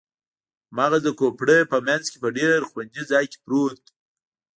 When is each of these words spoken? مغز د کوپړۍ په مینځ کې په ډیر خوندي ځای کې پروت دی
مغز 0.77 1.01
د 1.05 1.07
کوپړۍ 1.19 1.59
په 1.71 1.77
مینځ 1.85 2.05
کې 2.11 2.17
په 2.23 2.29
ډیر 2.37 2.57
خوندي 2.69 3.03
ځای 3.11 3.25
کې 3.31 3.37
پروت 3.43 3.77
دی 3.85 3.91